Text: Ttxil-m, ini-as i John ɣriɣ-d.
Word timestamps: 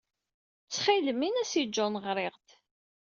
Ttxil-m, 0.65 1.19
ini-as 1.27 1.53
i 1.61 1.63
John 1.75 1.95
ɣriɣ-d. 2.03 2.49